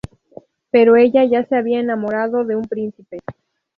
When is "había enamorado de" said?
1.55-2.55